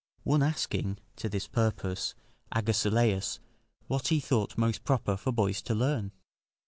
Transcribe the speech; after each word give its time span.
One 0.23 0.41
asking 0.41 0.97
to 1.17 1.29
this 1.29 1.45
purpose, 1.47 2.15
Agesilaus, 2.51 3.39
what 3.85 4.07
he 4.07 4.19
thought 4.19 4.57
most 4.57 4.83
proper 4.83 5.15
for 5.15 5.31
boys 5.31 5.61
to 5.61 5.75
learn? 5.75 6.11